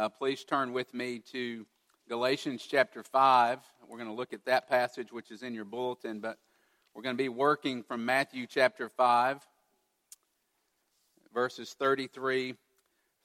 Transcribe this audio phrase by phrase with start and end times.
[0.00, 1.66] uh, please turn with me to
[2.08, 3.58] Galatians chapter 5.
[3.86, 6.38] We're going to look at that passage, which is in your bulletin, but
[6.94, 9.46] we're going to be working from Matthew chapter 5,
[11.34, 12.54] verses 33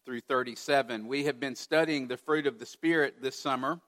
[0.05, 1.07] through 37.
[1.07, 3.79] We have been studying the fruit of the Spirit this summer,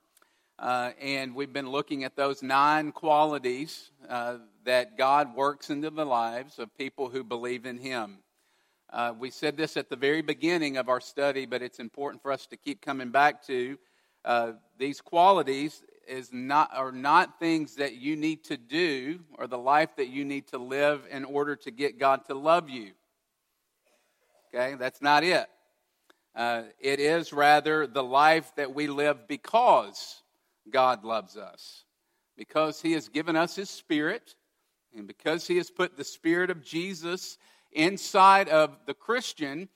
[0.58, 6.06] uh, and we've been looking at those nine qualities uh, that God works into the
[6.06, 8.20] lives of people who believe in Him.
[8.90, 12.32] Uh, we said this at the very beginning of our study, but it's important for
[12.32, 13.78] us to keep coming back to.
[14.24, 19.58] Uh, these qualities is not, are not things that you need to do or the
[19.58, 22.92] life that you need to live in order to get God to love you.
[24.54, 25.48] Okay, that's not it.
[26.34, 30.24] Uh, it is rather the life that we live because
[30.70, 31.84] God loves us,
[32.38, 34.36] because He has given us His Spirit,
[34.96, 37.38] and because He has put the Spirit of Jesus
[37.72, 39.70] inside of the Christian,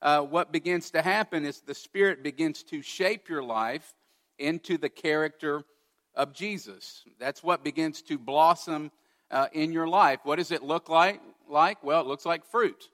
[0.00, 3.94] uh, what begins to happen is the Spirit begins to shape your life
[4.38, 5.64] into the character
[6.14, 7.04] of Jesus.
[7.18, 8.90] That's what begins to blossom
[9.30, 10.20] uh, in your life.
[10.22, 11.20] What does it look like?
[11.48, 12.88] Like well, it looks like fruit.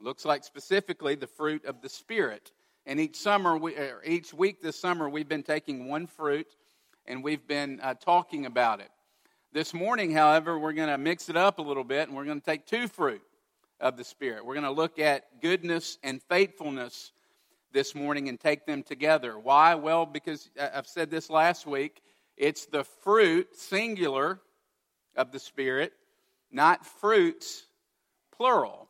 [0.00, 2.52] It looks like specifically the fruit of the Spirit.
[2.86, 6.48] And each summer, we, each week this summer, we've been taking one fruit
[7.06, 8.88] and we've been uh, talking about it.
[9.52, 12.40] This morning, however, we're going to mix it up a little bit and we're going
[12.40, 13.20] to take two fruit
[13.80, 14.44] of the Spirit.
[14.44, 17.12] We're going to look at goodness and faithfulness
[17.72, 19.38] this morning and take them together.
[19.38, 19.74] Why?
[19.74, 22.02] Well, because uh, I've said this last week.
[22.36, 24.40] It's the fruit, singular,
[25.16, 25.92] of the Spirit,
[26.50, 27.64] not fruits,
[28.36, 28.88] plural.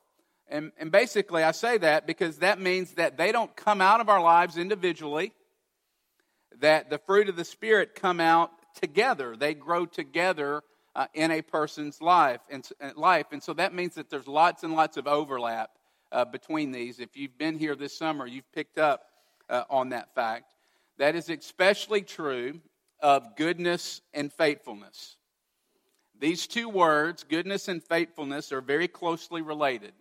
[0.49, 4.09] And, and basically, I say that because that means that they don't come out of
[4.09, 5.33] our lives individually,
[6.61, 9.37] that the fruit of the Spirit come out together.
[9.37, 10.63] They grow together
[11.01, 13.25] uh, in a person's life and, life.
[13.33, 15.71] And so that means that there's lots and lots of overlap
[16.13, 17.01] uh, between these.
[17.01, 19.05] If you've been here this summer, you've picked up
[19.49, 20.53] uh, on that fact.
[20.99, 22.61] That is especially true
[23.01, 25.17] of goodness and faithfulness.
[26.19, 29.93] These two words, goodness and faithfulness, are very closely related.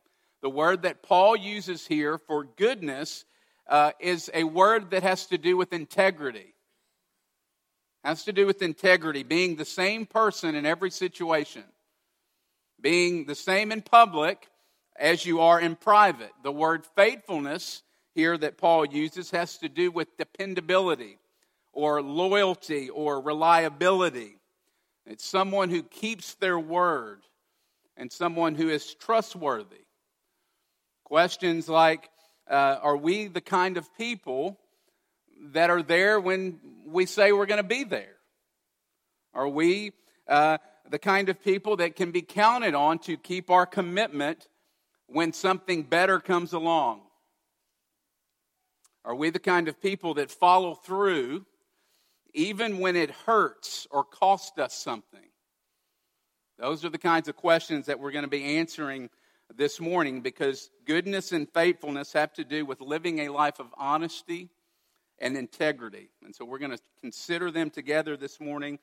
[0.42, 3.24] The word that Paul uses here for goodness
[3.70, 6.56] uh, is a word that has to do with integrity
[8.04, 11.64] has to do with integrity, being the same person in every situation,
[12.80, 14.48] being the same in public
[14.96, 16.32] as you are in private.
[16.44, 17.84] The word faithfulness
[18.16, 21.18] here that Paul uses has to do with dependability
[21.74, 24.38] or loyalty or reliability.
[25.06, 27.22] It's someone who keeps their word
[27.98, 29.86] and someone who is trustworthy.
[31.04, 32.10] Questions like
[32.50, 34.58] uh, Are we the kind of people
[35.52, 38.16] that are there when we say we're going to be there?
[39.34, 39.94] Are we
[40.28, 40.58] uh,
[40.90, 44.48] the kind of people that can be counted on to keep our commitment
[45.08, 47.02] when something better comes along?
[49.06, 51.46] Are we the kind of people that follow through
[52.34, 55.20] even when it hurts or costs us something?
[56.58, 59.10] Those are the kinds of questions that we're going to be answering
[59.56, 64.50] this morning because goodness and faithfulness have to do with living a life of honesty
[65.22, 66.10] and integrity.
[66.24, 68.80] And so we're going to consider them together this morning.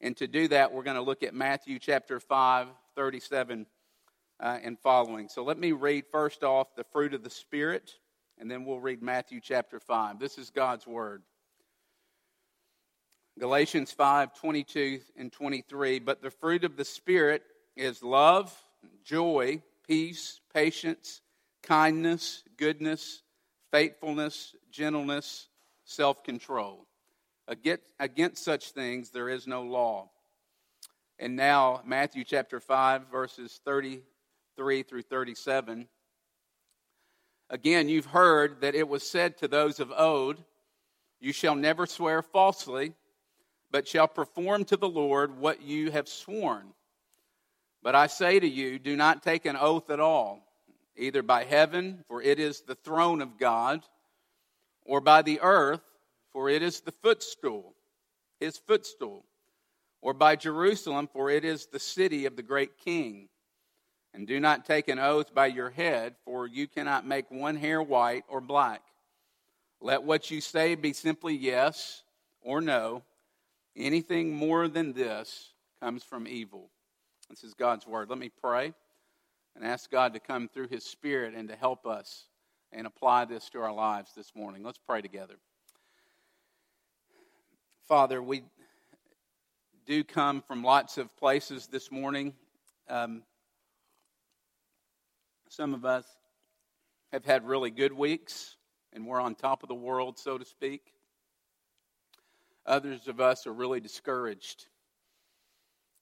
[0.00, 3.66] And to do that, we're going to look at Matthew chapter 5, 37
[4.40, 5.28] uh, and following.
[5.28, 7.94] So let me read first off the fruit of the Spirit,
[8.38, 10.18] and then we'll read Matthew chapter 5.
[10.18, 11.22] This is God's word.
[13.38, 16.00] Galatians 5, 22 and 23.
[16.00, 17.42] But the fruit of the Spirit
[17.76, 18.54] is love,
[19.04, 21.20] joy, peace, patience,
[21.62, 23.22] kindness, goodness,
[23.70, 25.47] faithfulness, gentleness,
[25.88, 26.86] self control.
[27.48, 30.10] Against such things there is no law.
[31.18, 35.88] And now, Matthew chapter 5, verses 33 through 37.
[37.50, 40.36] Again, you've heard that it was said to those of old,
[41.20, 42.92] You shall never swear falsely,
[43.70, 46.74] but shall perform to the Lord what you have sworn.
[47.82, 50.46] But I say to you, do not take an oath at all,
[50.96, 53.82] either by heaven, for it is the throne of God
[54.88, 55.82] or by the earth,
[56.32, 57.74] for it is the footstool,
[58.40, 59.22] his footstool,
[60.00, 63.28] or by Jerusalem, for it is the city of the great king.
[64.14, 67.82] And do not take an oath by your head, for you cannot make one hair
[67.82, 68.80] white or black.
[69.80, 72.02] Let what you say be simply yes
[72.40, 73.02] or no.
[73.76, 76.70] Anything more than this comes from evil.
[77.28, 78.08] This is God's word.
[78.08, 78.72] Let me pray
[79.54, 82.27] and ask God to come through his spirit and to help us
[82.72, 84.62] and apply this to our lives this morning.
[84.62, 85.34] Let's pray together.
[87.86, 88.42] Father, we
[89.86, 92.34] do come from lots of places this morning.
[92.88, 93.22] Um,
[95.48, 96.04] some of us
[97.12, 98.56] have had really good weeks
[98.92, 100.92] and we're on top of the world, so to speak.
[102.66, 104.66] Others of us are really discouraged.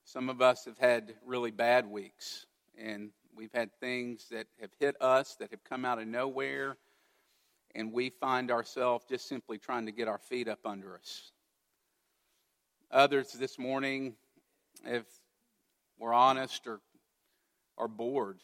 [0.05, 2.47] Some of us have had really bad weeks,
[2.79, 6.77] and we've had things that have hit us that have come out of nowhere,
[7.75, 11.33] and we find ourselves just simply trying to get our feet up under us.
[12.91, 14.15] Others this morning,
[14.85, 15.05] if
[15.99, 16.81] we're honest, are,
[17.77, 18.41] are bored.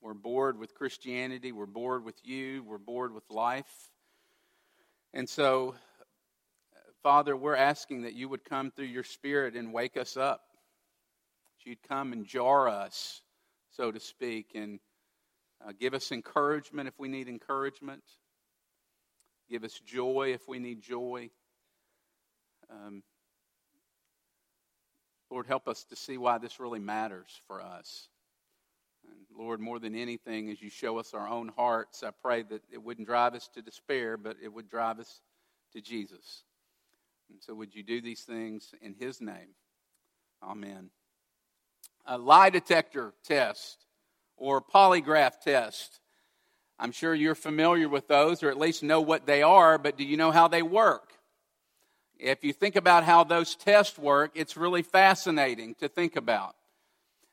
[0.00, 1.52] We're bored with Christianity.
[1.52, 2.62] We're bored with you.
[2.62, 3.90] We're bored with life.
[5.12, 5.74] And so,
[7.02, 10.42] Father, we're asking that you would come through your Spirit and wake us up.
[11.58, 13.20] That you'd come and jar us,
[13.70, 14.80] so to speak, and
[15.64, 18.02] uh, give us encouragement if we need encouragement.
[19.48, 21.30] Give us joy if we need joy.
[22.70, 23.02] Um,
[25.30, 28.08] Lord, help us to see why this really matters for us.
[29.04, 32.62] And Lord, more than anything, as you show us our own hearts, I pray that
[32.70, 35.20] it wouldn't drive us to despair, but it would drive us
[35.72, 36.44] to Jesus.
[37.30, 39.54] And so, would you do these things in His name?
[40.42, 40.90] Amen.
[42.06, 43.86] A lie detector test
[44.36, 46.00] or polygraph test.
[46.78, 50.04] I'm sure you're familiar with those or at least know what they are, but do
[50.04, 51.12] you know how they work?
[52.18, 56.54] If you think about how those tests work, it's really fascinating to think about.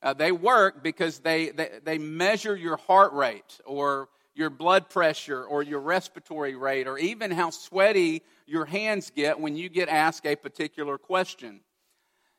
[0.01, 5.43] Uh, they work because they, they, they measure your heart rate or your blood pressure
[5.43, 10.25] or your respiratory rate or even how sweaty your hands get when you get asked
[10.25, 11.61] a particular question.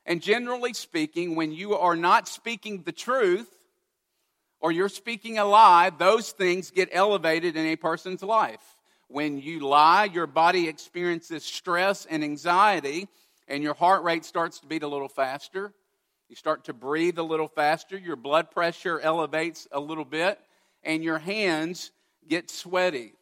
[0.08, 3.50] And generally speaking, when you are not speaking the truth
[4.58, 8.62] or you're speaking a lie, those things get elevated in a person's life.
[9.08, 13.06] When you lie, your body experiences stress and anxiety,
[13.48, 15.74] and your heart rate starts to beat a little faster.
[16.30, 17.98] You start to breathe a little faster.
[17.98, 20.40] Your blood pressure elevates a little bit,
[20.82, 21.90] and your hands
[22.26, 23.12] get sweaty.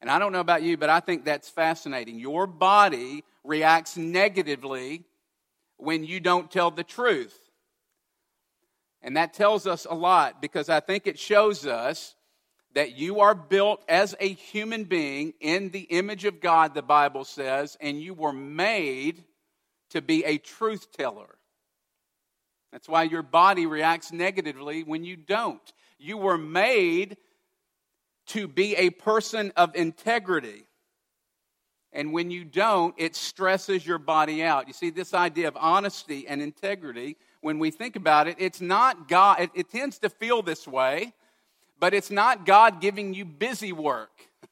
[0.00, 2.18] And I don't know about you, but I think that's fascinating.
[2.18, 5.04] Your body reacts negatively
[5.82, 7.38] when you don't tell the truth.
[9.02, 12.14] And that tells us a lot because I think it shows us
[12.74, 17.24] that you are built as a human being in the image of God, the Bible
[17.24, 19.24] says, and you were made
[19.90, 21.36] to be a truth teller.
[22.72, 25.72] That's why your body reacts negatively when you don't.
[25.98, 27.16] You were made
[28.28, 30.64] to be a person of integrity.
[31.92, 34.68] And when you don't, it stresses your body out.
[34.68, 39.08] You see, this idea of honesty and integrity, when we think about it, it's not
[39.08, 41.12] God, it, it tends to feel this way
[41.80, 44.10] but it's not God giving you busy work.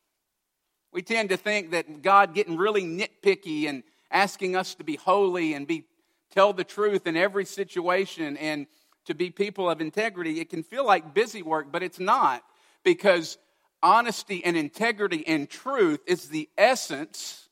[0.91, 5.53] We tend to think that God getting really nitpicky and asking us to be holy
[5.53, 5.85] and be
[6.33, 8.67] tell the truth in every situation and
[9.05, 12.43] to be people of integrity, it can feel like busy work, but it's not
[12.85, 13.37] because
[13.83, 17.49] honesty and integrity and truth is the essence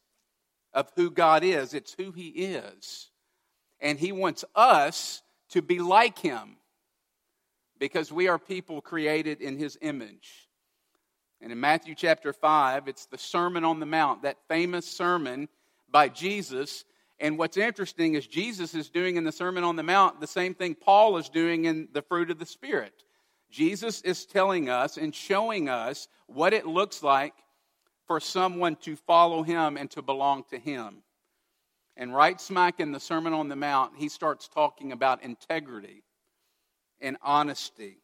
[0.73, 1.75] of who God is.
[1.75, 3.11] It's who He is.
[3.81, 6.57] And He wants us to be like Him
[7.79, 10.49] because we are people created in his image.
[11.41, 15.49] And in Matthew chapter 5, it's the Sermon on the Mount, that famous sermon
[15.91, 16.85] by Jesus.
[17.21, 20.55] And what's interesting is Jesus is doing in the Sermon on the Mount the same
[20.55, 22.95] thing Paul is doing in the fruit of the Spirit.
[23.51, 27.35] Jesus is telling us and showing us what it looks like
[28.07, 31.03] for someone to follow him and to belong to him.
[31.97, 36.03] And right smack in the Sermon on the Mount, he starts talking about integrity
[37.01, 37.99] and honesty.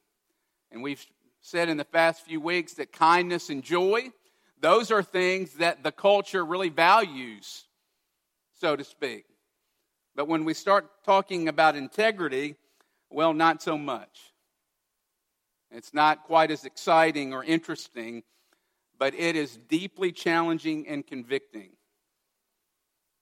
[0.70, 1.04] And we've
[1.40, 4.10] said in the past few weeks that kindness and joy,
[4.60, 7.64] those are things that the culture really values,
[8.58, 9.26] so to speak.
[10.14, 12.56] But when we start talking about integrity,
[13.10, 14.31] well, not so much.
[15.72, 18.22] It's not quite as exciting or interesting,
[18.98, 21.70] but it is deeply challenging and convicting.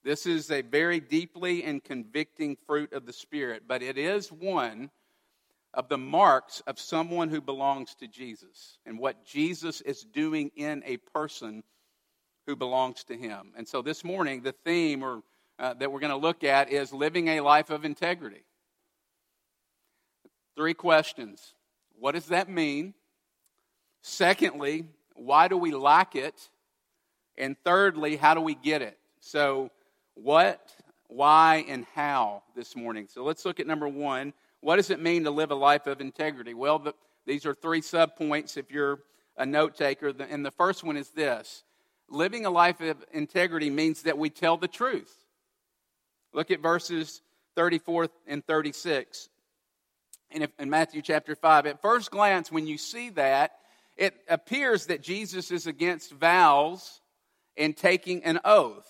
[0.03, 4.89] This is a very deeply and convicting fruit of the Spirit, but it is one
[5.73, 10.83] of the marks of someone who belongs to Jesus and what Jesus is doing in
[10.85, 11.63] a person
[12.47, 13.53] who belongs to him.
[13.55, 15.21] And so this morning, the theme or,
[15.59, 18.43] uh, that we're going to look at is living a life of integrity.
[20.57, 21.53] Three questions
[22.01, 22.95] What does that mean?
[24.01, 26.49] Secondly, why do we lack it?
[27.37, 28.97] And thirdly, how do we get it?
[29.19, 29.69] So,
[30.15, 30.75] what,
[31.09, 33.07] why, and how this morning.
[33.07, 36.01] So let's look at number one what does it mean to live a life of
[36.01, 36.55] integrity?
[36.55, 36.95] Well, the,
[37.27, 38.99] these are three subpoints if you're
[39.37, 40.11] a note taker.
[40.27, 41.63] And the first one is this
[42.09, 45.13] living a life of integrity means that we tell the truth.
[46.33, 47.21] Look at verses
[47.55, 49.29] 34 and 36
[50.31, 51.65] in, in Matthew chapter 5.
[51.65, 53.51] At first glance, when you see that,
[53.97, 57.01] it appears that Jesus is against vows
[57.57, 58.87] and taking an oath.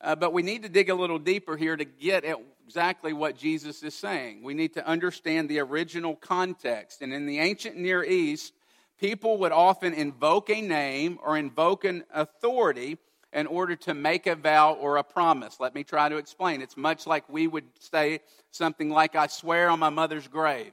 [0.00, 2.36] Uh, but we need to dig a little deeper here to get at
[2.66, 4.42] exactly what Jesus is saying.
[4.42, 7.00] We need to understand the original context.
[7.00, 8.52] And in the ancient Near East,
[8.98, 12.98] people would often invoke a name or invoke an authority
[13.34, 15.58] in order to make a vow or a promise.
[15.58, 16.62] Let me try to explain.
[16.62, 18.20] It's much like we would say
[18.52, 20.72] something like, I swear on my mother's grave.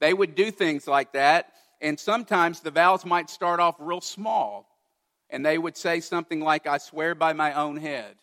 [0.00, 4.66] They would do things like that, and sometimes the vows might start off real small,
[5.30, 8.16] and they would say something like, I swear by my own head.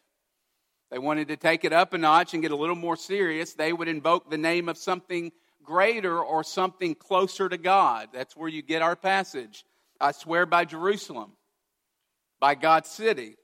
[0.92, 3.54] They wanted to take it up a notch and get a little more serious.
[3.54, 5.32] They would invoke the name of something
[5.64, 8.10] greater or something closer to God.
[8.12, 9.64] That's where you get our passage.
[10.02, 11.32] I swear by Jerusalem
[12.40, 13.36] by God's city.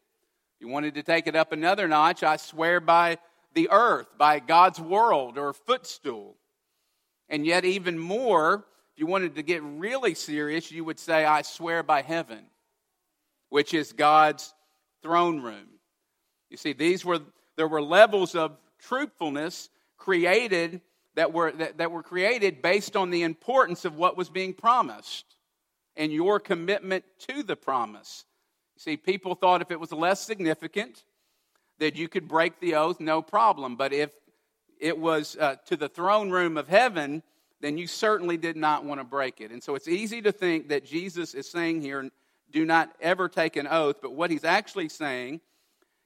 [0.60, 3.18] You wanted to take it up another notch, I swear by
[3.54, 6.36] the earth, by God's world or footstool.
[7.30, 11.42] And yet, even more, if you wanted to get really serious, you would say, I
[11.42, 12.46] swear by heaven,
[13.50, 14.54] which is God's
[15.02, 15.68] throne room.
[16.50, 17.20] You see, these were
[17.58, 20.82] there were levels of truthfulness created
[21.16, 25.26] that were that, that were created based on the importance of what was being promised
[25.96, 28.26] and your commitment to the promise.
[28.78, 31.04] See, people thought if it was less significant,
[31.80, 33.76] that you could break the oath, no problem.
[33.76, 34.12] But if
[34.80, 37.24] it was uh, to the throne room of heaven,
[37.62, 39.52] then you certainly did not want to break it.
[39.52, 42.10] And so it's easy to think that Jesus is saying here,
[42.52, 43.98] do not ever take an oath.
[44.02, 45.42] But what he's actually saying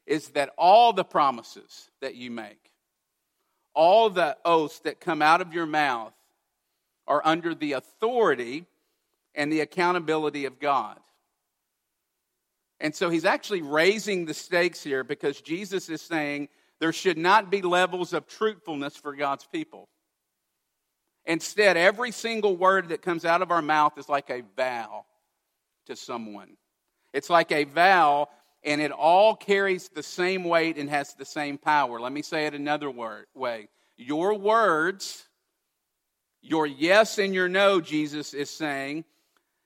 [0.06, 2.72] is that all the promises that you make,
[3.74, 6.14] all the oaths that come out of your mouth,
[7.08, 8.66] are under the authority
[9.36, 11.00] and the accountability of God.
[12.80, 17.52] And so he's actually raising the stakes here because Jesus is saying there should not
[17.52, 19.90] be levels of truthfulness for God's people.
[21.26, 25.06] Instead, every single word that comes out of our mouth is like a vow
[25.88, 26.56] to someone.
[27.14, 28.30] It's like a vow,
[28.64, 32.00] and it all carries the same weight and has the same power.
[32.00, 33.68] Let me say it another word, way.
[33.98, 35.26] Your words,
[36.42, 39.04] your yes and your no, Jesus is saying,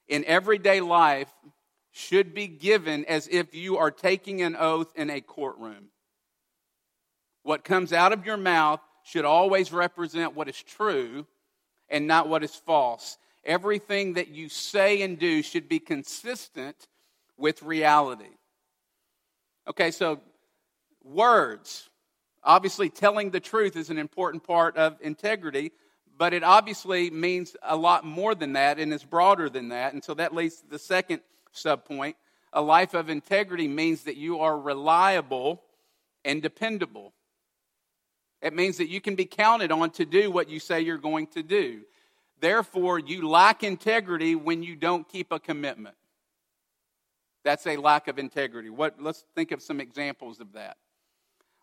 [0.08, 1.32] in everyday life
[1.93, 5.89] should be given as if you are taking an oath in a courtroom.
[7.43, 11.27] What comes out of your mouth should always represent what is true
[11.89, 13.17] and not what is false.
[13.45, 16.88] Everything that you say and do should be consistent
[17.38, 18.38] with reality.
[19.67, 20.19] Okay, so
[21.03, 21.89] words.
[22.43, 25.71] Obviously, telling the truth is an important part of integrity,
[26.17, 29.93] but it obviously means a lot more than that and is broader than that.
[29.93, 31.21] And so that leads to the second
[31.53, 32.15] subpoint.
[32.51, 35.62] A life of integrity means that you are reliable
[36.24, 37.13] and dependable.
[38.41, 41.27] It means that you can be counted on to do what you say you're going
[41.27, 41.81] to do.
[42.39, 45.95] Therefore, you lack integrity when you don't keep a commitment.
[47.43, 48.69] That's a lack of integrity.
[48.69, 50.77] What, let's think of some examples of that.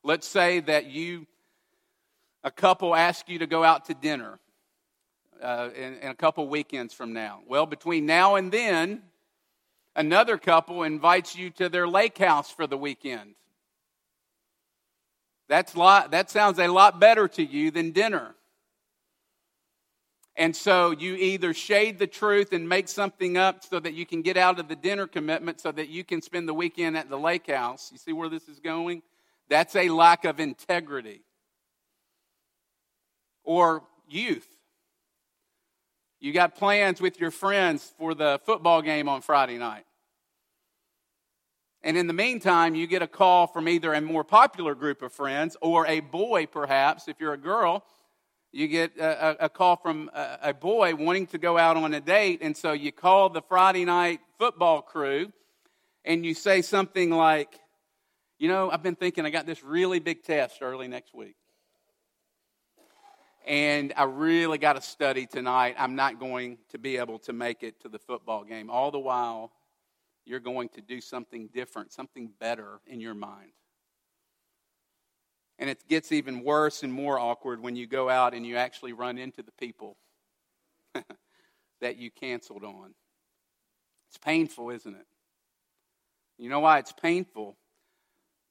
[0.03, 1.27] Let's say that you,
[2.43, 4.39] a couple ask you to go out to dinner
[5.43, 7.41] uh, in, in a couple weekends from now.
[7.47, 9.03] Well, between now and then,
[9.97, 13.35] Another couple invites you to their lake house for the weekend.
[15.49, 18.35] That's lot, that sounds a lot better to you than dinner.
[20.37, 24.23] And so you either shade the truth and make something up so that you can
[24.23, 27.19] get out of the dinner commitment so that you can spend the weekend at the
[27.19, 27.91] lake house.
[27.93, 29.03] You see where this is going?
[29.49, 31.23] That's a lack of integrity.
[33.43, 34.47] Or youth.
[36.21, 39.87] You got plans with your friends for the football game on Friday night.
[41.83, 45.15] And in the meantime, you get a call from either a more popular group of
[45.15, 47.09] friends or a boy, perhaps.
[47.09, 47.87] If you're a girl,
[48.53, 52.01] you get a, a call from a, a boy wanting to go out on a
[52.03, 52.41] date.
[52.43, 55.33] And so you call the Friday night football crew
[56.05, 57.59] and you say something like,
[58.39, 61.37] You know, I've been thinking I got this really big test early next week
[63.47, 65.77] and I really got to study tonight.
[65.79, 68.71] I'm not going to be able to make it to the football game.
[68.71, 69.53] All the while,
[70.27, 73.53] you're going to do something different, something better in your mind.
[75.59, 78.93] And it gets even worse and more awkward when you go out and you actually
[78.93, 79.97] run into the people
[81.81, 82.95] that you canceled on.
[84.09, 85.07] It's painful, isn't it?
[86.39, 87.57] You know why it's painful?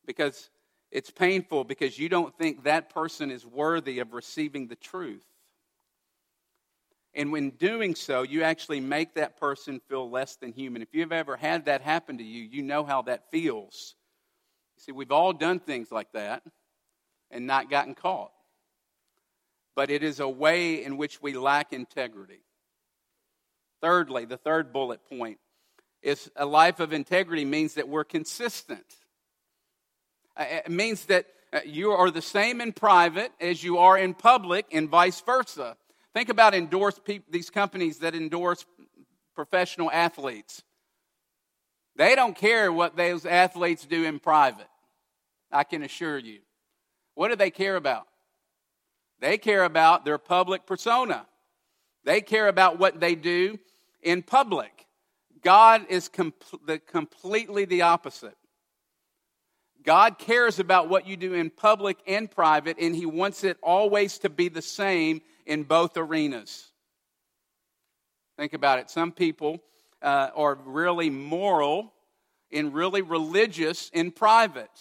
[0.05, 0.49] Because
[0.91, 5.25] it's painful because you don't think that person is worthy of receiving the truth.
[7.13, 10.81] And when doing so, you actually make that person feel less than human.
[10.81, 13.95] If you've ever had that happen to you, you know how that feels.
[14.77, 16.43] You See, we've all done things like that
[17.31, 18.31] and not gotten caught.
[19.75, 22.41] But it is a way in which we lack integrity.
[23.81, 25.39] Thirdly, the third bullet point
[26.01, 28.85] is a life of integrity means that we're consistent.
[30.39, 34.13] Uh, it means that uh, you are the same in private as you are in
[34.13, 35.75] public, and vice versa.
[36.13, 38.65] Think about endorse these companies that endorse
[39.35, 40.63] professional athletes.
[41.95, 44.69] They don't care what those athletes do in private.
[45.51, 46.39] I can assure you.
[47.15, 48.07] What do they care about?
[49.19, 51.25] They care about their public persona.
[52.05, 53.59] They care about what they do
[54.01, 54.85] in public.
[55.43, 56.33] God is com-
[56.65, 58.37] the, completely the opposite.
[59.83, 64.19] God cares about what you do in public and private, and He wants it always
[64.19, 66.71] to be the same in both arenas.
[68.37, 68.89] Think about it.
[68.89, 69.61] Some people
[70.01, 71.93] uh, are really moral
[72.51, 74.71] and really religious in private.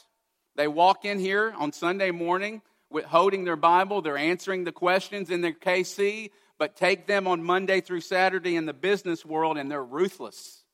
[0.57, 5.31] They walk in here on Sunday morning with holding their Bible, they're answering the questions
[5.31, 9.71] in their KC, but take them on Monday through Saturday in the business world and
[9.71, 10.65] they're ruthless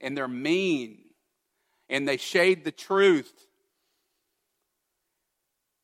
[0.00, 0.98] and they're mean
[1.92, 3.46] and they shade the truth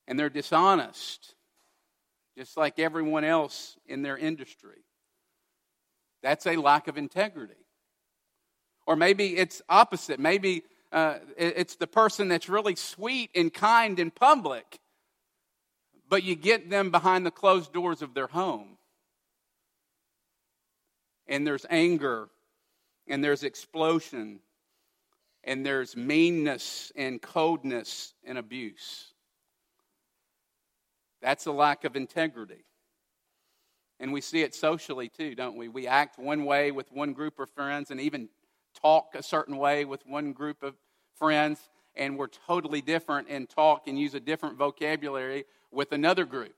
[0.09, 1.35] and they're dishonest,
[2.37, 4.83] just like everyone else in their industry.
[6.23, 7.53] That's a lack of integrity.
[8.87, 10.19] Or maybe it's opposite.
[10.19, 14.81] Maybe uh, it's the person that's really sweet and kind in public,
[16.09, 18.79] but you get them behind the closed doors of their home.
[21.27, 22.31] And there's anger,
[23.07, 24.41] and there's explosion,
[25.49, 29.14] and there's meanness and coldness and abuse.
[31.23, 32.67] That's a lack of integrity.
[33.99, 35.69] And we see it socially too, don't we?
[35.69, 38.28] We act one way with one group of friends and even
[38.81, 40.75] talk a certain way with one group of
[41.17, 41.59] friends,
[41.97, 46.55] and we're totally different and talk and use a different vocabulary with another group.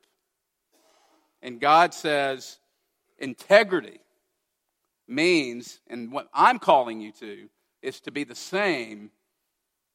[1.42, 2.58] And God says
[3.18, 4.00] integrity
[5.06, 7.48] means, and what I'm calling you to,
[7.82, 9.10] is to be the same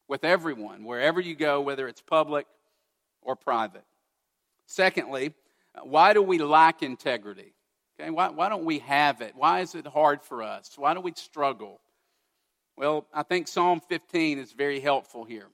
[0.08, 2.46] with everyone, wherever you go, whether it's public
[3.22, 3.84] or private.
[4.66, 5.34] Secondly,
[5.82, 7.52] why do we lack integrity?
[7.98, 9.32] Okay, why, why don't we have it?
[9.34, 10.72] Why is it hard for us?
[10.76, 11.80] Why do we struggle?
[12.76, 15.48] Well, I think Psalm 15 is very helpful here.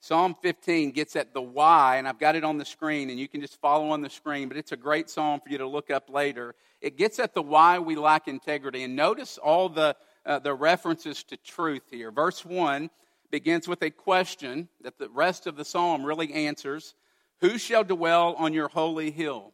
[0.00, 3.26] Psalm 15 gets at the why, and I've got it on the screen, and you
[3.26, 5.90] can just follow on the screen, but it's a great psalm for you to look
[5.90, 6.54] up later.
[6.80, 8.84] It gets at the why we lack integrity.
[8.84, 9.96] And notice all the,
[10.26, 12.10] uh, the references to truth here.
[12.10, 12.90] Verse 1
[13.30, 16.94] begins with a question that the rest of the psalm really answers
[17.40, 19.52] Who shall dwell on your holy hill?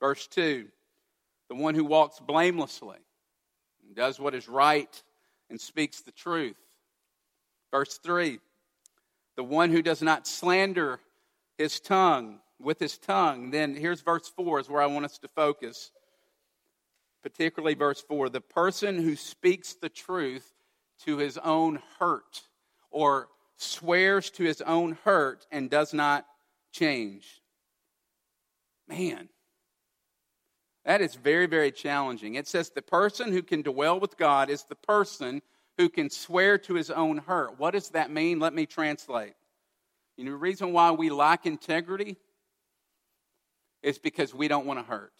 [0.00, 0.66] Verse 2
[1.48, 2.98] The one who walks blamelessly,
[3.94, 5.02] does what is right,
[5.50, 6.58] and speaks the truth.
[7.70, 8.38] Verse 3
[9.36, 11.00] The one who does not slander
[11.56, 13.50] his tongue with his tongue.
[13.50, 15.90] Then here's verse 4 is where I want us to focus
[17.28, 20.54] particularly verse 4 the person who speaks the truth
[21.04, 22.42] to his own hurt
[22.90, 26.24] or swears to his own hurt and does not
[26.72, 27.42] change.
[28.88, 29.28] Man,
[30.86, 32.36] that is very, very challenging.
[32.36, 35.42] It says the person who can dwell with God is the person
[35.76, 37.58] who can swear to his own hurt.
[37.58, 38.40] What does that mean?
[38.40, 39.34] Let me translate.
[40.16, 42.16] You know, the reason why we lack integrity
[43.82, 45.12] is because we don't want to hurt.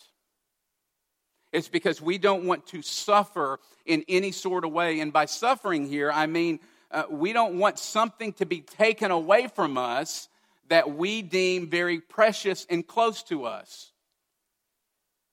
[1.53, 5.01] It's because we don't want to suffer in any sort of way.
[5.01, 9.49] And by suffering here, I mean uh, we don't want something to be taken away
[9.55, 10.29] from us
[10.69, 13.93] that we deem very precious and close to us.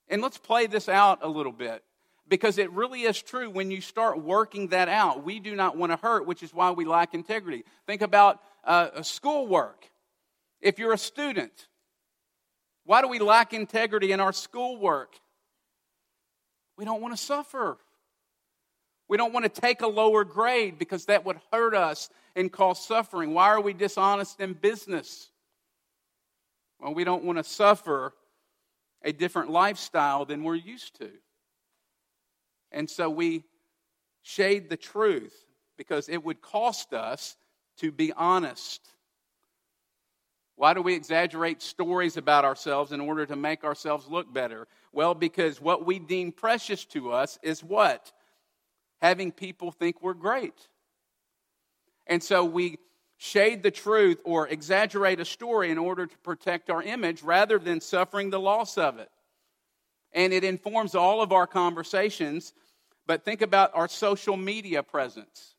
[0.08, 1.84] And let's play this out a little bit
[2.28, 5.24] because it really is true when you start working that out.
[5.24, 7.64] We do not want to hurt, which is why we lack integrity.
[7.86, 9.90] Think about uh, schoolwork.
[10.62, 11.68] If you're a student,
[12.86, 15.16] why do we lack integrity in our schoolwork?
[16.78, 17.78] We don't want to suffer.
[19.08, 22.86] We don't want to take a lower grade because that would hurt us and cause
[22.86, 23.34] suffering.
[23.34, 25.30] Why are we dishonest in business?
[26.80, 28.14] Well, we don't want to suffer
[29.04, 31.10] a different lifestyle than we're used to.
[32.72, 33.44] And so we
[34.24, 35.46] shade the truth
[35.78, 37.38] because it would cost us
[37.78, 38.82] to be honest.
[40.56, 44.68] Why do we exaggerate stories about ourselves in order to make ourselves look better?
[44.96, 48.14] Well, because what we deem precious to us is what?
[49.02, 50.70] Having people think we're great.
[52.08, 52.78] And so we
[53.18, 57.82] shade the truth or exaggerate a story in order to protect our image rather than
[57.82, 59.12] suffering the loss of it.
[60.14, 62.54] And it informs all of our conversations.
[63.06, 65.56] But think about our social media presence.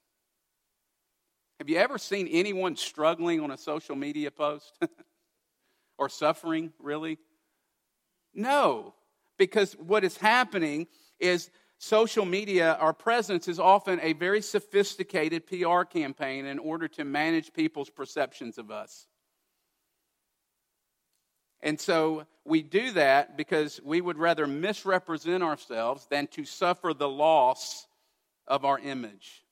[1.58, 4.78] Have you ever seen anyone struggling on a social media post?
[5.98, 7.18] or suffering, really?
[8.32, 8.94] No,
[9.38, 10.86] because what is happening
[11.18, 17.04] is social media, our presence is often a very sophisticated PR campaign in order to
[17.04, 19.06] manage people's perceptions of us.
[21.60, 27.08] And so we do that because we would rather misrepresent ourselves than to suffer the
[27.08, 27.86] loss
[28.46, 29.44] of our image.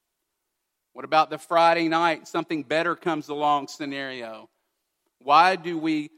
[0.93, 4.49] What about the Friday night, something better comes along scenario?
[5.19, 6.11] Why do we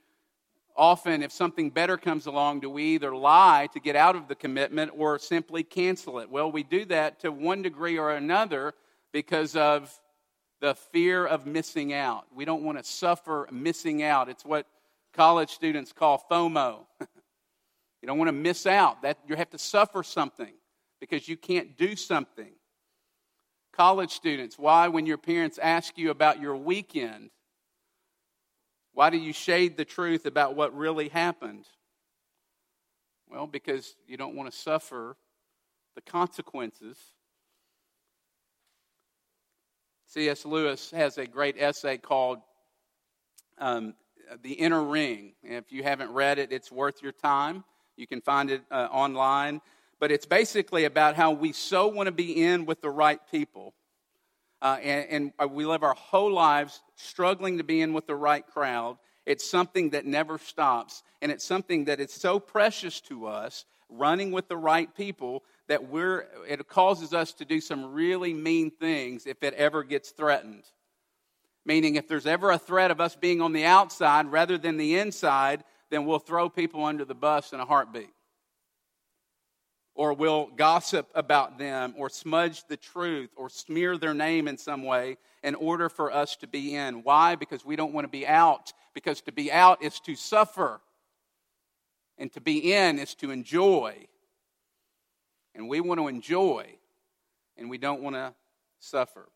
[0.76, 4.34] often, if something better comes along, do we either lie to get out of the
[4.34, 6.30] commitment or simply cancel it?
[6.30, 8.74] Well, we do that to one degree or another
[9.12, 9.98] because of
[10.60, 12.26] the fear of missing out.
[12.34, 14.28] We don't want to suffer missing out.
[14.28, 14.66] It's what
[15.12, 16.86] college students call FOMO.
[17.00, 19.02] you don't want to miss out.
[19.02, 20.52] That you have to suffer something
[21.00, 22.52] because you can't do something.
[23.72, 27.30] College students, why when your parents ask you about your weekend,
[28.96, 31.66] why do you shade the truth about what really happened?
[33.28, 35.18] Well, because you don't want to suffer
[35.96, 36.96] the consequences.
[40.06, 40.46] C.S.
[40.46, 42.38] Lewis has a great essay called
[43.58, 43.92] um,
[44.42, 45.34] The Inner Ring.
[45.42, 47.64] If you haven't read it, it's worth your time.
[47.98, 49.60] You can find it uh, online.
[50.00, 53.74] But it's basically about how we so want to be in with the right people
[54.62, 58.14] uh, and, and uh, we live our whole lives struggling to be in with the
[58.14, 58.98] right crowd.
[59.24, 64.32] It's something that never stops, and it's something that is so precious to us, running
[64.32, 69.26] with the right people, that we're, it causes us to do some really mean things
[69.26, 70.64] if it ever gets threatened.
[71.64, 74.98] Meaning, if there's ever a threat of us being on the outside rather than the
[74.98, 78.10] inside, then we'll throw people under the bus in a heartbeat
[79.96, 84.84] or will gossip about them or smudge the truth or smear their name in some
[84.84, 87.02] way in order for us to be in.
[87.02, 87.34] Why?
[87.34, 88.74] Because we don't want to be out.
[88.92, 90.80] Because to be out is to suffer,
[92.18, 94.06] and to be in is to enjoy.
[95.54, 96.66] And we want to enjoy,
[97.56, 98.34] and we don't want to
[98.78, 99.28] suffer.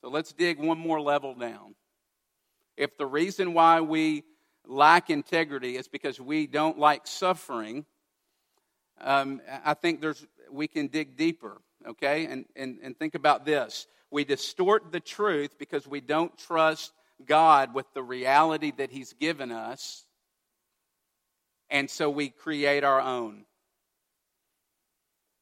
[0.00, 1.74] So let's dig one more level down.
[2.76, 4.22] If the reason why we
[4.64, 7.84] lack integrity is because we don't like suffering,
[9.00, 12.26] um, I think there's, we can dig deeper, okay?
[12.26, 13.86] And, and, and think about this.
[14.10, 16.92] We distort the truth because we don't trust
[17.24, 20.04] God with the reality that He's given us,
[21.70, 23.44] and so we create our own.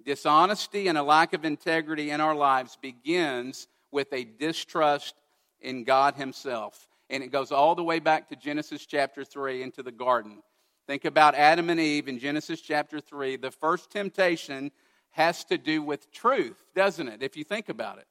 [0.04, 5.14] Dishonesty and a lack of integrity in our lives begins with a distrust
[5.60, 6.88] in God Himself.
[7.10, 10.42] And it goes all the way back to Genesis chapter 3 into the garden.
[10.86, 13.36] Think about Adam and Eve in Genesis chapter 3.
[13.36, 14.70] The first temptation
[15.10, 17.22] has to do with truth, doesn't it?
[17.22, 18.06] If you think about it.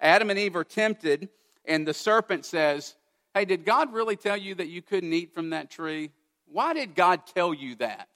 [0.00, 1.28] Adam and Eve are tempted,
[1.64, 2.94] and the serpent says,
[3.34, 6.10] Hey, did God really tell you that you couldn't eat from that tree?
[6.46, 8.08] Why did God tell you that?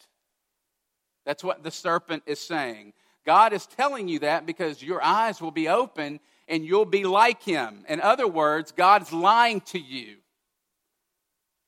[1.25, 2.93] That's what the serpent is saying.
[3.25, 7.43] God is telling you that because your eyes will be open and you'll be like
[7.43, 7.85] him.
[7.89, 10.19] In other words, God's lying to you.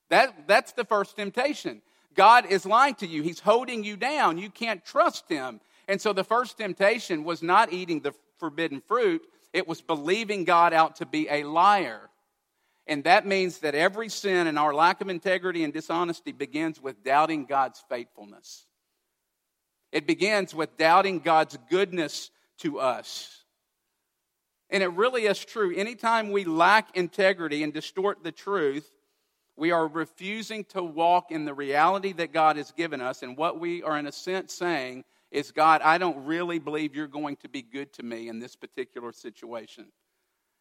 [0.09, 1.81] That, that's the first temptation.
[2.15, 3.21] God is lying to you.
[3.23, 4.37] He's holding you down.
[4.37, 5.61] You can't trust him.
[5.87, 10.73] And so the first temptation was not eating the forbidden fruit, it was believing God
[10.73, 12.09] out to be a liar.
[12.87, 17.03] And that means that every sin and our lack of integrity and dishonesty begins with
[17.03, 18.65] doubting God's faithfulness.
[19.91, 23.43] It begins with doubting God's goodness to us.
[24.69, 25.75] And it really is true.
[25.75, 28.89] Anytime we lack integrity and distort the truth,
[29.59, 33.23] we are refusing to walk in the reality that God has given us.
[33.23, 37.07] And what we are, in a sense, saying is, God, I don't really believe you're
[37.07, 39.91] going to be good to me in this particular situation.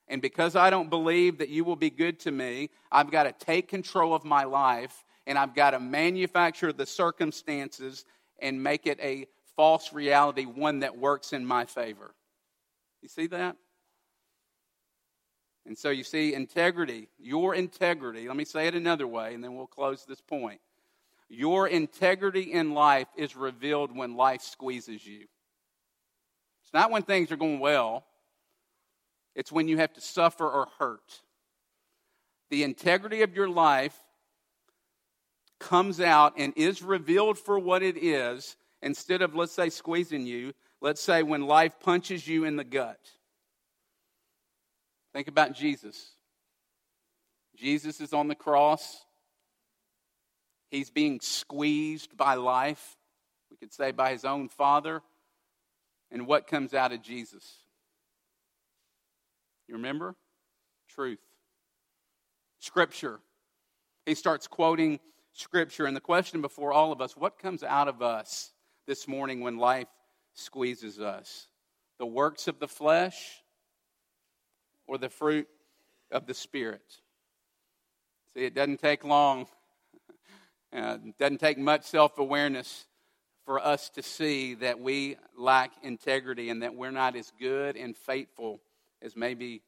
[0.08, 3.32] And because I don't believe that you will be good to me, I've got to
[3.32, 8.04] take control of my life and I've got to manufacture the circumstances
[8.40, 12.14] and make it a false reality, one that works in my favor.
[13.02, 13.56] You see that?
[15.68, 19.54] And so you see, integrity, your integrity, let me say it another way, and then
[19.54, 20.62] we'll close this point.
[21.28, 25.26] Your integrity in life is revealed when life squeezes you.
[26.64, 28.06] It's not when things are going well,
[29.34, 31.20] it's when you have to suffer or hurt.
[32.48, 33.94] The integrity of your life
[35.60, 40.54] comes out and is revealed for what it is instead of, let's say, squeezing you.
[40.80, 42.98] Let's say when life punches you in the gut
[45.18, 46.12] Think about Jesus.
[47.56, 49.04] Jesus is on the cross.
[50.70, 52.96] He's being squeezed by life,
[53.50, 55.02] we could say by his own father.
[56.12, 57.44] And what comes out of Jesus?
[59.66, 60.14] You remember?
[60.88, 61.18] Truth.
[62.60, 63.18] Scripture.
[64.06, 65.00] He starts quoting
[65.32, 65.86] Scripture.
[65.86, 68.52] And the question before all of us what comes out of us?
[68.86, 69.88] this morning when life
[70.34, 71.48] squeezes us?
[71.98, 73.42] The works of the flesh
[74.88, 75.46] or the fruit
[76.10, 76.82] of the Spirit?
[78.34, 79.46] See, it doesn't take long,
[80.76, 82.86] uh, it doesn't take much self awareness
[83.44, 87.96] for us to see that we lack integrity and that we're not as good and
[87.96, 88.60] faithful
[89.00, 89.62] as maybe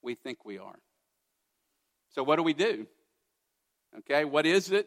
[0.00, 0.78] we think we are.
[2.14, 2.86] So, what do we do?
[3.98, 4.86] Okay, what is it?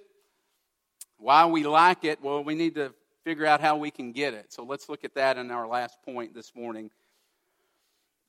[1.17, 2.21] Why we lack it?
[2.21, 4.53] Well, we need to figure out how we can get it.
[4.53, 6.91] So, let's look at that in our last point this morning.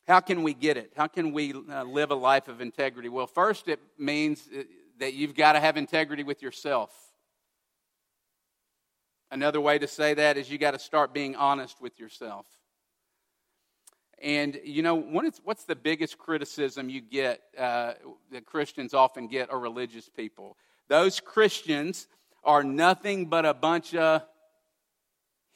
[0.06, 0.92] How can we get it?
[0.96, 3.08] How can we uh, live a life of integrity?
[3.08, 4.62] Well, first, it means uh,
[5.00, 6.90] that you've got to have integrity with yourself.
[9.30, 12.46] Another way to say that is you got to start being honest with yourself.
[14.22, 17.94] And you know, what's the biggest criticism you get uh,
[18.30, 20.56] that Christians often get or religious people?
[20.88, 22.06] Those Christians
[22.44, 24.22] are nothing but a bunch of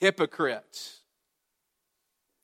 [0.01, 1.01] hypocrites.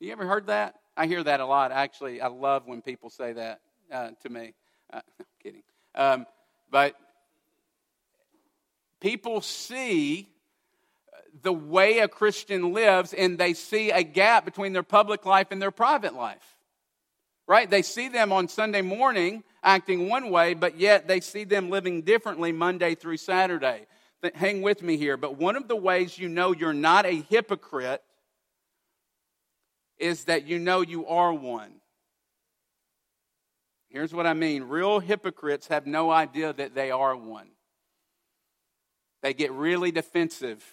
[0.01, 0.77] You ever heard that?
[0.97, 1.73] I hear that a lot.
[1.73, 4.55] Actually, I love when people say that uh, to me.
[4.93, 5.63] Uh, I'm kidding.
[5.95, 6.27] Um,
[6.71, 6.95] but
[9.01, 10.29] people see
[11.43, 15.61] the way a Christian lives and they see a gap between their public life and
[15.61, 16.57] their private life.
[17.47, 17.69] Right?
[17.69, 22.03] They see them on Sunday morning acting one way, but yet they see them living
[22.03, 23.87] differently Monday through Saturday.
[24.35, 25.19] Hang with me here.
[25.19, 28.03] But one of the ways you know you're not a hypocrite
[29.99, 31.81] is that you know you are one.
[33.89, 37.49] Here's what I mean real hypocrites have no idea that they are one.
[39.23, 40.65] They get really defensive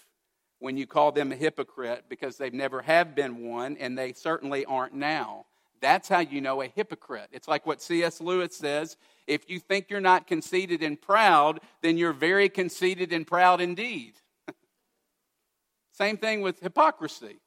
[0.60, 4.66] when you call them a hypocrite because they've never have been one and they certainly
[4.66, 5.46] aren't now.
[5.82, 7.30] That's how you know a hypocrite.
[7.32, 8.22] It's like what C.S.
[8.22, 13.26] Lewis says if you think you're not conceited and proud, then you're very conceited and
[13.26, 14.14] proud indeed.
[15.92, 17.40] Same thing with hypocrisy.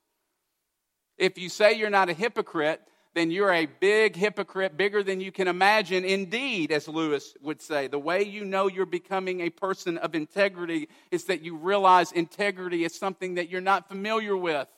[1.16, 2.80] If you say you're not a hypocrite,
[3.14, 6.04] then you're a big hypocrite, bigger than you can imagine.
[6.04, 10.88] Indeed, as Lewis would say, the way you know you're becoming a person of integrity
[11.12, 14.68] is that you realize integrity is something that you're not familiar with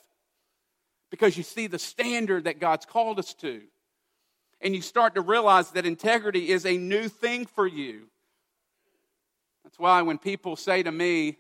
[1.11, 3.63] because you see the standard that God's called us to.
[4.61, 8.09] And you start to realize that integrity is a new thing for you.
[9.65, 11.39] That's why when people say to me,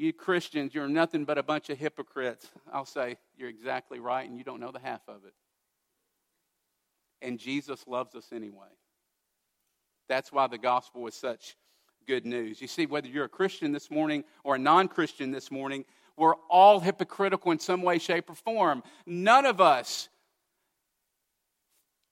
[0.00, 2.50] you Christians, you're nothing but a bunch of hypocrites.
[2.72, 5.34] I'll say, You're exactly right, and you don't know the half of it
[7.22, 8.66] and Jesus loves us anyway.
[10.08, 11.56] That's why the gospel is such
[12.06, 12.60] good news.
[12.60, 15.84] You see, whether you're a Christian this morning or a non Christian this morning,
[16.16, 18.82] we're all hypocritical in some way, shape, or form.
[19.06, 20.08] None of us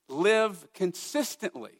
[0.08, 1.77] live consistently,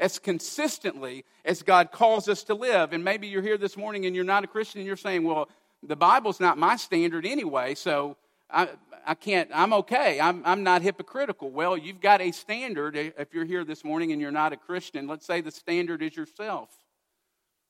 [0.00, 2.92] as consistently as God calls us to live.
[2.92, 5.48] And maybe you're here this morning and you're not a Christian and you're saying, well,
[5.82, 8.16] the Bible's not my standard anyway, so
[8.50, 8.68] I,
[9.06, 10.20] I can't, I'm okay.
[10.20, 11.50] I'm, I'm not hypocritical.
[11.50, 12.96] Well, you've got a standard.
[12.96, 16.16] If you're here this morning and you're not a Christian, let's say the standard is
[16.16, 16.70] yourself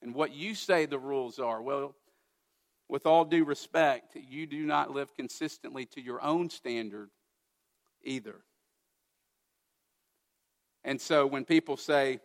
[0.03, 1.61] and what you say the rules are.
[1.61, 1.95] Well,
[2.89, 7.11] with all due respect, you do not live consistently to your own standard
[8.03, 8.37] either.
[10.89, 12.19] And so when people say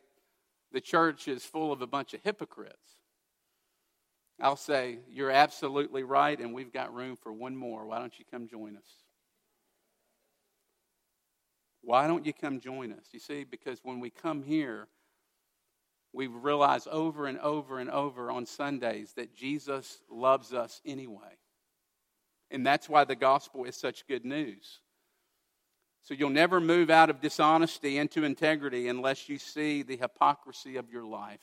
[0.72, 2.96] the church is full of a bunch of hypocrites,
[4.40, 7.86] I'll say, You're absolutely right, and we've got room for one more.
[7.86, 8.88] Why don't you come join us?
[11.82, 13.08] Why don't you come join us?
[13.12, 14.88] You see, because when we come here,
[16.14, 21.36] we realize over and over and over on Sundays that Jesus loves us anyway.
[22.50, 24.80] And that's why the gospel is such good news.
[26.04, 30.92] So you'll never move out of dishonesty into integrity unless you see the hypocrisy of
[30.92, 31.40] your life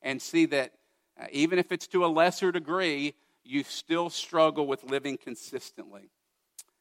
[0.00, 0.74] and see that
[1.20, 6.10] uh, even if it's to a lesser degree, you still struggle with living consistently.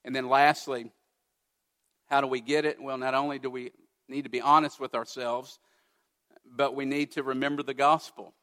[0.06, 0.92] And then lastly,
[2.06, 2.80] how do we get it?
[2.80, 3.72] Well, not only do we
[4.08, 5.58] need to be honest with ourselves,
[6.46, 8.36] but we need to remember the gospel.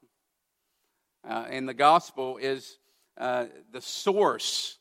[1.26, 2.78] Uh, and the gospel is
[3.16, 4.78] uh, the source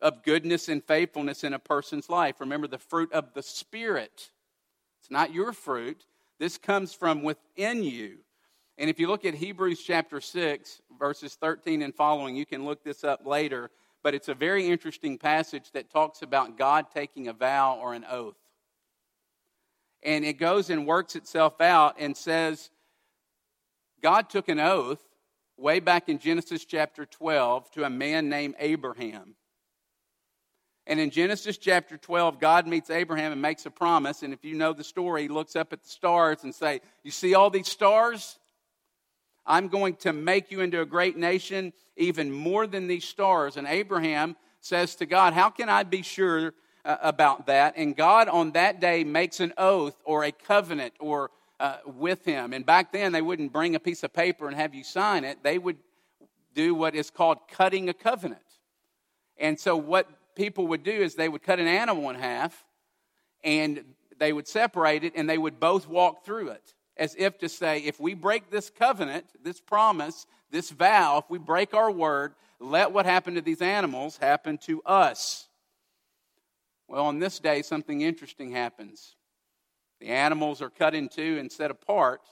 [0.00, 2.40] of goodness and faithfulness in a person's life.
[2.40, 4.30] Remember the fruit of the Spirit.
[5.00, 6.04] It's not your fruit,
[6.38, 8.18] this comes from within you.
[8.78, 12.84] And if you look at Hebrews chapter 6, verses 13 and following, you can look
[12.84, 13.70] this up later,
[14.02, 18.04] but it's a very interesting passage that talks about God taking a vow or an
[18.08, 18.36] oath.
[20.02, 22.70] And it goes and works itself out and says,
[24.02, 25.02] God took an oath
[25.56, 29.34] way back in Genesis chapter 12 to a man named Abraham.
[30.86, 34.22] And in Genesis chapter 12, God meets Abraham and makes a promise.
[34.22, 37.10] And if you know the story, he looks up at the stars and say, You
[37.10, 38.38] see all these stars?
[39.44, 43.56] I'm going to make you into a great nation, even more than these stars.
[43.56, 47.74] And Abraham says to God, How can I be sure uh, about that?
[47.76, 52.52] And God on that day makes an oath or a covenant or uh, with him.
[52.52, 55.42] And back then, they wouldn't bring a piece of paper and have you sign it.
[55.42, 55.78] They would
[56.54, 58.40] do what is called cutting a covenant.
[59.38, 62.64] And so, what people would do is they would cut an animal in half
[63.42, 63.84] and
[64.18, 67.80] they would separate it and they would both walk through it as if to say,
[67.80, 72.92] if we break this covenant, this promise, this vow, if we break our word, let
[72.92, 75.48] what happened to these animals happen to us.
[76.88, 79.14] Well, on this day, something interesting happens.
[80.00, 82.22] The animals are cut in two and set apart,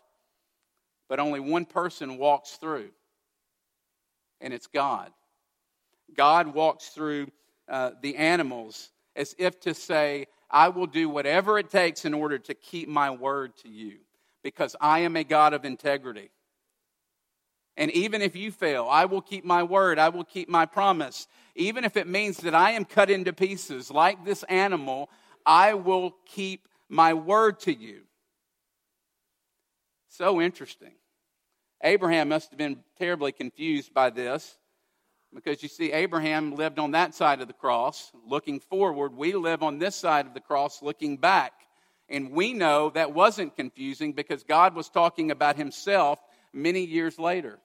[1.08, 2.90] but only one person walks through,
[4.40, 5.10] and it's God.
[6.16, 7.28] God walks through
[7.68, 12.38] uh, the animals as if to say, I will do whatever it takes in order
[12.38, 13.98] to keep my word to you
[14.42, 16.30] because I am a God of integrity.
[17.76, 21.26] And even if you fail, I will keep my word, I will keep my promise.
[21.56, 25.10] Even if it means that I am cut into pieces like this animal,
[25.44, 28.02] I will keep my word to you.
[30.08, 30.92] So interesting.
[31.82, 34.56] Abraham must have been terribly confused by this
[35.34, 39.16] because you see, Abraham lived on that side of the cross looking forward.
[39.16, 41.52] We live on this side of the cross looking back.
[42.08, 46.18] And we know that wasn't confusing because God was talking about himself
[46.52, 47.58] many years later.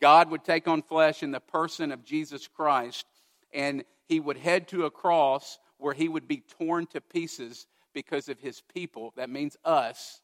[0.00, 3.06] God would take on flesh in the person of Jesus Christ,
[3.52, 8.28] and he would head to a cross where he would be torn to pieces because
[8.28, 9.12] of his people.
[9.16, 10.20] That means us,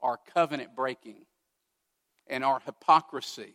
[0.00, 1.26] our covenant breaking,
[2.26, 3.54] and our hypocrisy.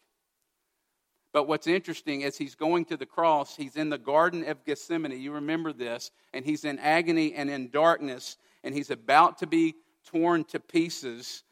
[1.35, 5.19] But what's interesting is he's going to the cross, he's in the Garden of Gethsemane.
[5.19, 6.11] You remember this.
[6.33, 11.43] And he's in agony and in darkness, and he's about to be torn to pieces.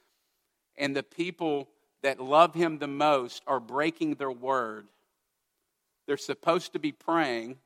[0.77, 1.67] And the people
[2.01, 4.87] that love him the most are breaking their word.
[6.07, 7.57] They're supposed to be praying,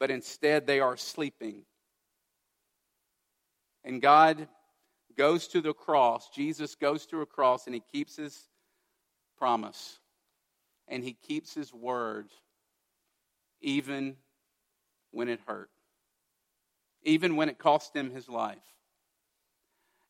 [0.00, 1.62] but instead they are sleeping.
[3.84, 4.48] And God
[5.16, 8.48] goes to the cross, Jesus goes to a cross, and he keeps his
[9.38, 10.00] promise
[10.88, 12.28] and he keeps his word
[13.60, 14.16] even
[15.10, 15.70] when it hurt,
[17.04, 18.58] even when it cost him his life.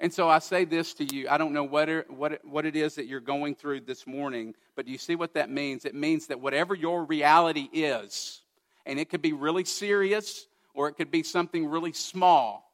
[0.01, 1.29] And so I say this to you.
[1.29, 4.55] I don't know what it, what, what it is that you're going through this morning,
[4.75, 5.85] but do you see what that means?
[5.85, 8.41] It means that whatever your reality is,
[8.85, 12.69] and it could be really serious or it could be something really small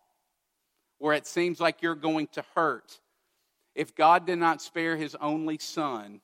[0.98, 2.98] where it seems like you're going to hurt.
[3.74, 6.20] If God did not spare his only son,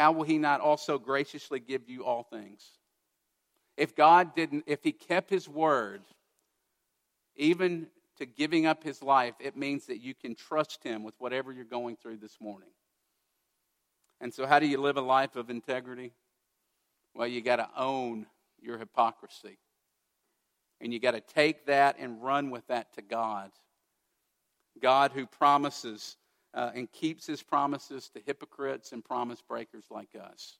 [0.00, 2.64] how will he not also graciously give you all things?
[3.76, 6.00] If God didn't, if he kept his word,
[7.36, 7.86] even
[8.16, 11.66] to giving up his life, it means that you can trust him with whatever you're
[11.66, 12.70] going through this morning.
[14.22, 16.12] And so, how do you live a life of integrity?
[17.14, 18.24] Well, you got to own
[18.58, 19.58] your hypocrisy.
[20.80, 23.50] And you got to take that and run with that to God.
[24.80, 26.16] God who promises
[26.54, 30.58] uh, and keeps his promises to hypocrites and promise breakers like us.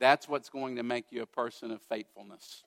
[0.00, 2.64] That's what's going to make you a person of faithfulness.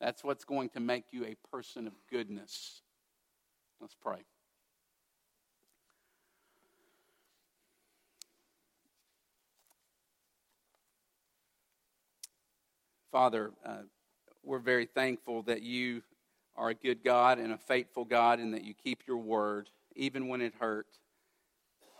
[0.00, 2.82] That's what's going to make you a person of goodness.
[3.80, 4.24] Let's pray.
[13.12, 13.82] Father, uh,
[14.44, 16.02] we're very thankful that you
[16.56, 20.28] are a good God and a faithful God and that you keep your word even
[20.28, 20.98] when it hurts.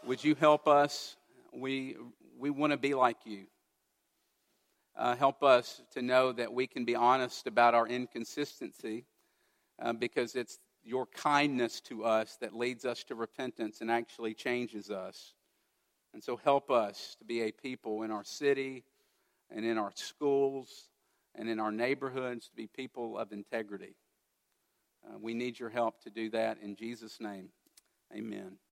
[0.07, 1.17] Would you help us?
[1.53, 1.97] We,
[2.39, 3.47] we want to be like you.
[4.97, 9.05] Uh, help us to know that we can be honest about our inconsistency
[9.81, 14.91] uh, because it's your kindness to us that leads us to repentance and actually changes
[14.91, 15.35] us.
[16.15, 18.85] And so help us to be a people in our city
[19.51, 20.89] and in our schools
[21.35, 23.95] and in our neighborhoods to be people of integrity.
[25.07, 27.51] Uh, we need your help to do that in Jesus' name.
[28.15, 28.61] Amen.